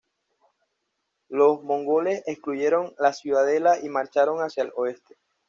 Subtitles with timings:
[1.29, 5.15] Los mongoles excluyeron la ciudadela y marcharon hacia el oeste.